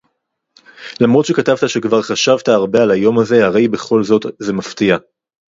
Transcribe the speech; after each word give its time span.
לַמָרוּת 1.01 1.25
שֶכָּתַבְתָ 1.25 1.67
שֶכְּבָר 1.69 2.01
חָשַבְתָ 2.01 2.47
הַרְבֵּה 2.47 2.81
עַל 2.81 2.91
הַיוֹם 2.91 3.19
הָזָה, 3.19 3.45
הֲרֵי 3.47 3.67
בְּכָול 3.67 4.03
זֹאת 4.03 4.21
זֶה 4.39 4.53
מַפְתִיעַ 4.53 4.97